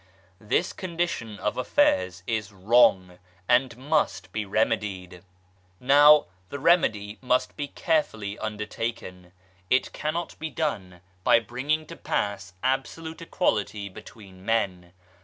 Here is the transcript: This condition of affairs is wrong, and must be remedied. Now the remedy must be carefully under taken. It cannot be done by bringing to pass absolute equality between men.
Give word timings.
This 0.39 0.73
condition 0.73 1.37
of 1.37 1.57
affairs 1.57 2.23
is 2.25 2.51
wrong, 2.51 3.19
and 3.47 3.77
must 3.77 4.31
be 4.31 4.45
remedied. 4.47 5.23
Now 5.79 6.25
the 6.49 6.57
remedy 6.57 7.19
must 7.21 7.55
be 7.55 7.67
carefully 7.67 8.39
under 8.39 8.65
taken. 8.65 9.31
It 9.69 9.93
cannot 9.93 10.39
be 10.39 10.49
done 10.49 11.01
by 11.23 11.37
bringing 11.39 11.85
to 11.85 11.95
pass 11.95 12.53
absolute 12.63 13.21
equality 13.21 13.89
between 13.89 14.43
men. 14.43 14.91